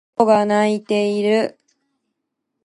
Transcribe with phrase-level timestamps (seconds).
[0.17, 1.59] 猫が鳴いている